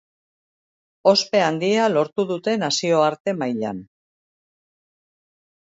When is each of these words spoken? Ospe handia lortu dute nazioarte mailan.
Ospe 1.11 1.41
handia 1.47 1.85
lortu 1.97 2.27
dute 2.33 2.57
nazioarte 2.65 3.39
mailan. 3.45 3.87